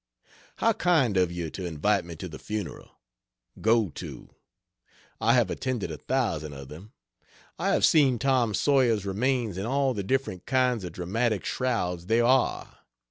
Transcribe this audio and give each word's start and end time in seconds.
How 0.55 0.73
kind 0.73 1.15
of 1.15 1.31
you 1.31 1.51
to 1.51 1.65
invite 1.67 2.05
me 2.05 2.15
to 2.15 2.27
the 2.27 2.39
funeral. 2.39 2.97
Go 3.61 3.89
to; 3.89 4.33
I 5.19 5.35
have 5.35 5.51
attended 5.51 5.91
a 5.91 5.97
thousand 5.97 6.53
of 6.53 6.69
them. 6.69 6.93
I 7.59 7.69
have 7.73 7.85
seen 7.85 8.17
Tom 8.17 8.55
Sawyer's 8.55 9.05
remains 9.05 9.59
in 9.59 9.67
all 9.67 9.93
the 9.93 10.01
different 10.01 10.47
kinds 10.47 10.83
of 10.83 10.91
dramatic 10.93 11.45
shrouds 11.45 12.07
there 12.07 12.25
are. 12.25 12.79